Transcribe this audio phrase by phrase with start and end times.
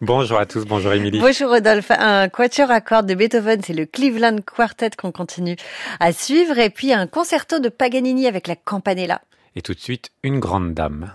[0.00, 1.18] Bonjour à tous, bonjour Émilie.
[1.18, 1.90] Bonjour Rodolphe.
[1.90, 5.56] Un quatuor à cordes de Beethoven, c'est le Cleveland Quartet qu'on continue
[5.98, 6.56] à suivre.
[6.56, 9.20] Et puis un concerto de Paganini avec la Campanella.
[9.56, 11.12] Et tout de suite, une grande dame.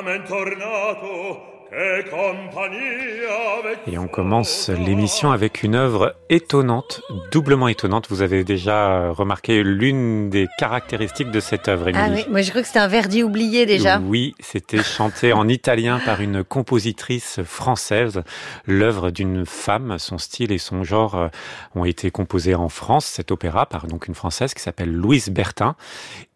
[0.00, 0.59] lamentor
[3.86, 7.00] Et on commence l'émission avec une œuvre étonnante,
[7.32, 8.06] doublement étonnante.
[8.10, 12.04] Vous avez déjà remarqué l'une des caractéristiques de cette œuvre, Émilie.
[12.06, 13.98] Ah oui, moi je crois que c'était un Verdi oublié déjà.
[13.98, 18.22] Oui, c'était chanté en italien par une compositrice française.
[18.66, 21.28] L'œuvre d'une femme, son style et son genre euh,
[21.74, 25.74] ont été composés en France, cet opéra, par donc une française qui s'appelle Louise Bertin.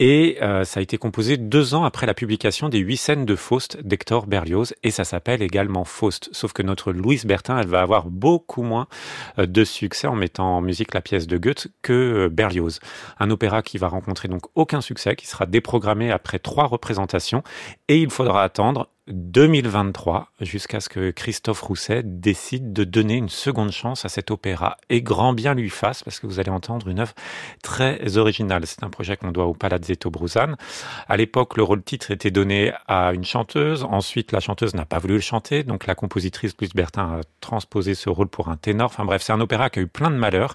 [0.01, 3.37] Et euh, ça a été composé deux ans après la publication des huit scènes de
[3.37, 4.75] Faust d'Hector Berlioz.
[4.83, 6.31] Et ça s'appelle également Faust.
[6.33, 8.87] Sauf que notre Louise Bertin, elle va avoir beaucoup moins
[9.39, 12.81] euh, de succès en mettant en musique la pièce de Goethe que euh, Berlioz.
[13.19, 17.43] Un opéra qui va rencontrer donc aucun succès, qui sera déprogrammé après trois représentations
[17.89, 23.71] et il faudra attendre 2023 jusqu'à ce que Christophe Rousset décide de donner une seconde
[23.71, 27.01] chance à cet opéra et grand bien lui fasse parce que vous allez entendre une
[27.01, 27.13] œuvre
[27.63, 28.67] très originale.
[28.67, 30.57] C'est un projet qu'on doit au Palazzetto Bruzane.
[31.07, 33.85] À l'époque, le rôle titre était donné à une chanteuse.
[33.85, 37.95] Ensuite, la chanteuse n'a pas voulu le chanter, donc la compositrice Louise Bertin a transposé
[37.95, 38.87] ce rôle pour un ténor.
[38.87, 40.55] Enfin bref, c'est un opéra qui a eu plein de malheurs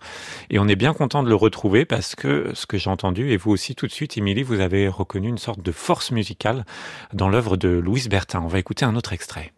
[0.49, 3.37] et on est bien content de le retrouver parce que ce que j'ai entendu et
[3.37, 6.65] vous aussi tout de suite, Émilie, vous avez reconnu une sorte de force musicale
[7.13, 8.38] dans l'œuvre de Louise Bertin.
[8.41, 9.51] On va écouter un autre extrait.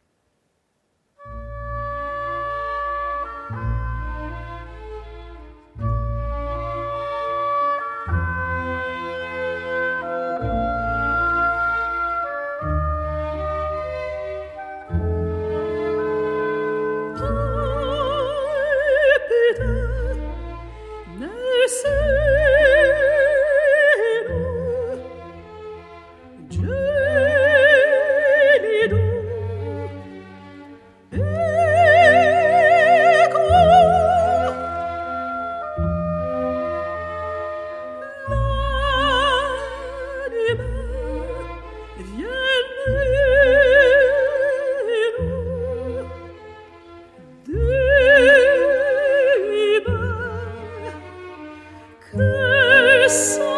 [53.12, 53.51] so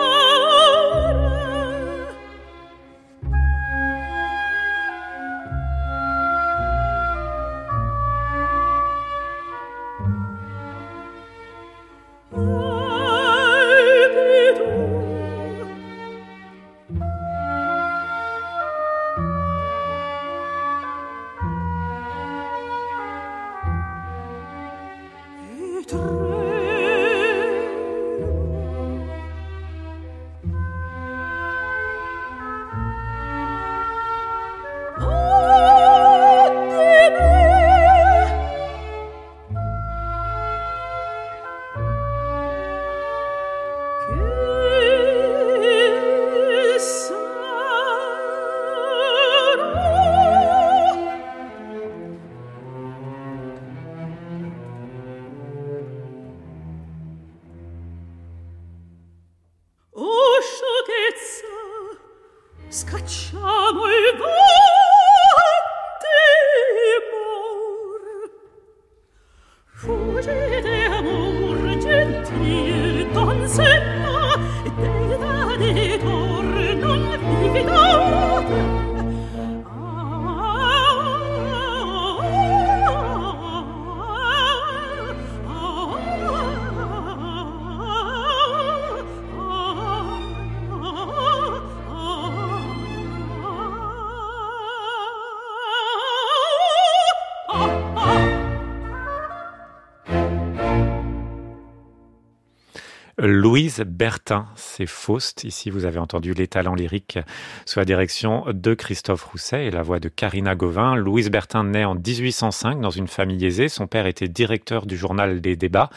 [103.26, 105.46] Louise Bertin, c'est Faust.
[105.46, 107.20] Ici, vous avez entendu les talents lyriques
[107.66, 110.98] sous la direction de Christophe Rousset et la voix de Karina Gauvin.
[110.98, 113.70] Louise Bertin naît en 1805 dans une famille aisée.
[113.70, 115.90] Son père était directeur du journal Les Débats,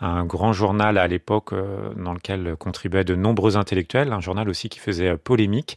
[0.00, 4.68] un grand journal à l'époque euh, dans lequel contribuaient de nombreux intellectuels, un journal aussi
[4.68, 5.76] qui faisait euh, polémique.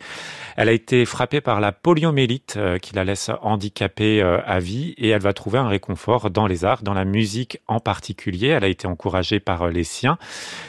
[0.58, 5.10] Elle a été frappée par la poliomélite euh, qui la laisse handicapée à vie et
[5.10, 8.48] elle va trouver un réconfort dans les arts, dans la musique en particulier.
[8.48, 10.18] Elle a été encouragée par les siens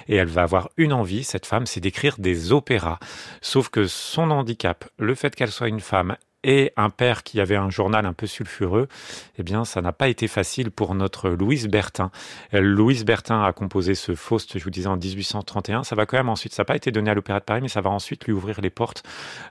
[0.09, 2.99] et elle va avoir une envie, cette femme, c'est d'écrire des opéras.
[3.41, 7.57] Sauf que son handicap, le fait qu'elle soit une femme et un père qui avait
[7.57, 8.89] un journal un peu sulfureux,
[9.37, 12.11] eh bien, ça n'a pas été facile pour notre Louise Bertin.
[12.53, 15.83] Louise Bertin a composé ce Faust, je vous disais, en 1831.
[15.83, 17.69] Ça va quand même ensuite, ça n'a pas été donné à l'Opéra de Paris, mais
[17.69, 19.03] ça va ensuite lui ouvrir les portes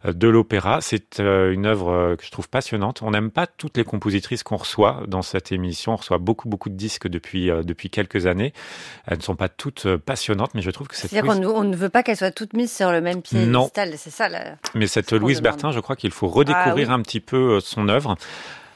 [0.05, 0.79] euh, de l'opéra.
[0.81, 3.01] C'est euh, une œuvre euh, que je trouve passionnante.
[3.01, 5.93] On n'aime pas toutes les compositrices qu'on reçoit dans cette émission.
[5.93, 8.53] On reçoit beaucoup, beaucoup de disques depuis, depuis quelques années.
[9.05, 11.09] Elles ne sont pas toutes passionnantes, mais je trouve que c'est...
[11.09, 13.45] C'est-à-dire qu'on ne veut pas qu'elles soient toutes mises sur le même pied.
[13.45, 13.69] Non.
[13.75, 14.29] C'est ça.
[14.73, 18.17] Mais cette Louise Bertin, je crois qu'il faut redécouvrir un petit peu euh, son œuvre.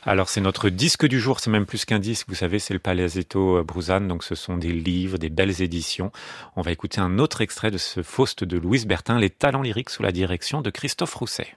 [0.04, 2.80] Alors c'est notre disque du jour, c'est même plus qu'un disque, vous savez, c'est le
[2.80, 6.12] Palazzetto euh, Bruzane, donc ce sont des livres, des belles éditions.
[6.56, 9.90] On va écouter un autre extrait de ce Faust de Louise Bertin, Les talents lyriques
[9.90, 11.56] sous la direction de Christophe Rousset.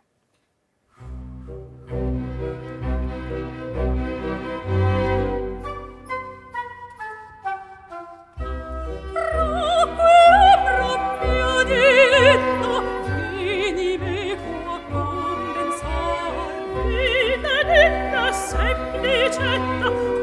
[18.33, 19.61] semplice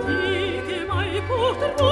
[0.06, 1.88] di che mai potrò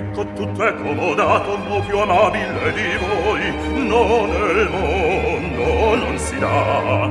[0.00, 3.86] ecco tutto è comodato no più amabile di voi.
[3.86, 7.06] Non nel mondo non si dà.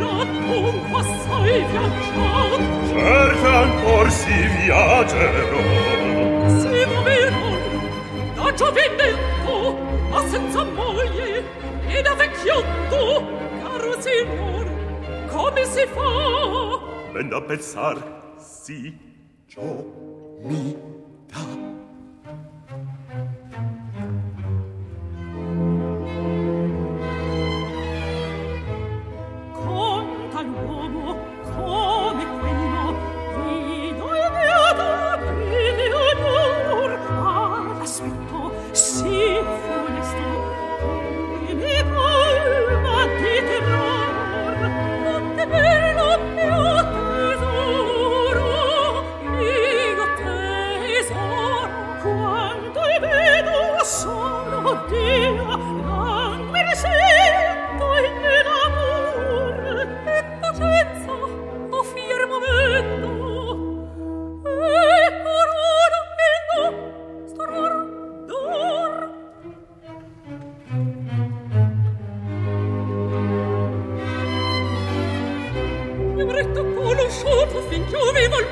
[0.00, 5.62] La tua assai viaggiato certo ancor si viaggerò.
[6.48, 7.52] Si muoverò
[8.34, 9.78] da giovinetto
[10.10, 11.44] ma senza moglie
[11.86, 13.26] e da vecchiotto
[13.62, 14.66] caro signor
[15.28, 17.12] come si fa?
[17.12, 17.96] Ben da pensar
[18.36, 18.96] sì
[19.46, 19.62] ciò
[20.42, 20.76] mi
[21.26, 21.73] dà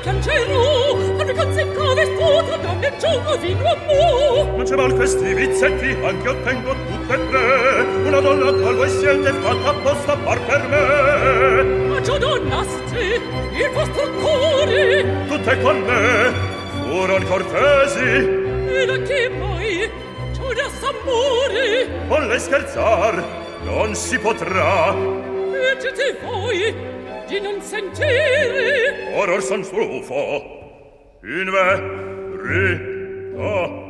[0.03, 5.97] piangerò per consecco vestuto non mi giungo fino a mo non c'è mal questi vizzetti
[6.03, 7.81] anche io tengo tutte e tre.
[8.05, 11.63] Una donna qual voi siete fatta apposta par per me.
[11.87, 15.25] Ma giù donnaste il vostro cuore.
[15.27, 16.33] Tutte con me
[16.81, 17.99] furon cortesi.
[17.99, 19.91] E da che mai
[20.33, 21.89] giuda s'amore?
[22.07, 23.23] Volle scherzar
[23.63, 24.93] non si potrà.
[24.93, 26.92] Leggete voi
[27.33, 29.11] di non sentire.
[29.15, 29.63] Or or son
[31.23, 31.79] In Inve.
[32.43, 33.35] Ri.
[33.39, 33.82] Ah.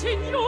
[0.00, 0.47] Continue.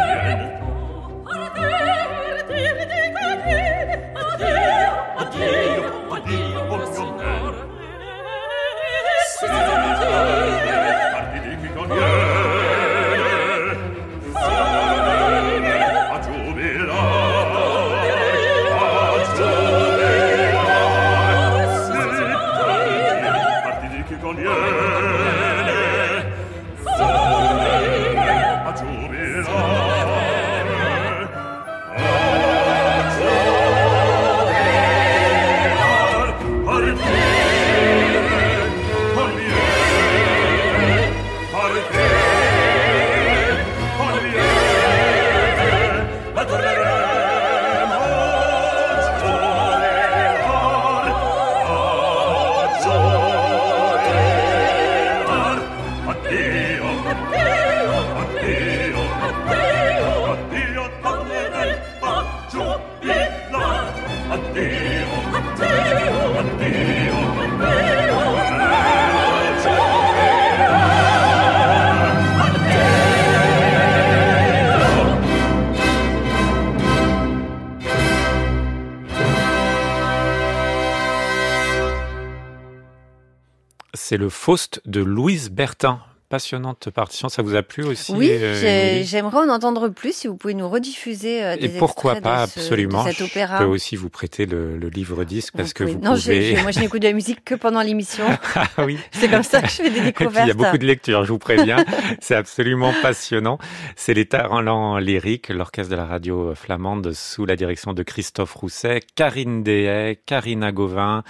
[84.11, 86.01] C'est le Faust de Louise Bertin.
[86.31, 90.35] Passionnante partition, ça vous a plu aussi Oui, euh, j'aimerais en entendre plus si vous
[90.37, 93.03] pouvez nous rediffuser euh, des Et pourquoi pas, de ce- absolument.
[93.03, 93.59] de cet opéra.
[93.59, 96.55] Je peux aussi vous prêter le, le livre disque parce Vous que vous non, pouvez.
[96.55, 98.23] je- moi je n'écoute de la musique que pendant l'émission.
[98.55, 98.97] ah oui.
[99.11, 100.47] C'est comme ça que je fais des Et puis, il découvertes.
[100.47, 101.83] y a beaucoup de lectures, je vous préviens.
[102.21, 103.57] C'est absolument passionnant.
[103.97, 109.01] C'est les talents lyriques, l'orchestre de la radio flamande sous la direction de Christophe Rousset,
[109.15, 111.23] Karine Dehay, Karina Gauvin,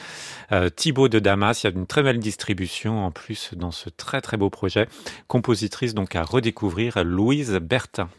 [0.51, 1.63] euh, Thibaut de Damas.
[1.63, 4.87] Il y a une très belle distribution en plus dans ce très très beau projet.
[5.27, 8.09] Compositrice donc à redécouvrir, Louise Bertin.